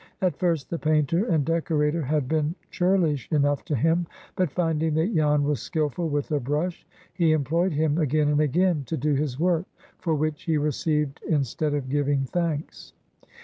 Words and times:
At 0.19 0.35
first 0.39 0.71
the 0.71 0.79
painter 0.79 1.25
and 1.27 1.45
decorator 1.45 2.01
had 2.01 2.27
been 2.27 2.55
churlish 2.71 3.31
enough 3.31 3.63
to 3.65 3.75
him, 3.75 4.07
but, 4.35 4.49
finding 4.49 4.95
that 4.95 5.13
Jan 5.13 5.43
was 5.43 5.61
skilful 5.61 6.09
with 6.09 6.31
a 6.31 6.39
brush, 6.39 6.87
he 7.13 7.33
employed 7.33 7.73
him 7.73 7.99
again 7.99 8.27
and 8.29 8.41
again 8.41 8.83
to 8.87 8.97
do 8.97 9.13
his 9.13 9.39
work, 9.39 9.67
for 9.99 10.15
which 10.15 10.41
he 10.41 10.57
received 10.57 11.19
instead 11.29 11.75
of 11.75 11.87
giving 11.87 12.23
thanks. 12.25 12.93